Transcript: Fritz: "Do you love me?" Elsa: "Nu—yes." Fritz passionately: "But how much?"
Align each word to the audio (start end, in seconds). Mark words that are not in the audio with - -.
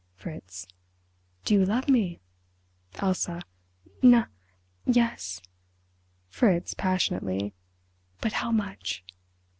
Fritz: 0.15 0.65
"Do 1.45 1.53
you 1.53 1.63
love 1.63 1.87
me?" 1.87 2.21
Elsa: 2.95 3.43
"Nu—yes." 4.01 5.43
Fritz 6.27 6.73
passionately: 6.73 7.53
"But 8.19 8.33
how 8.33 8.51
much?" 8.51 9.03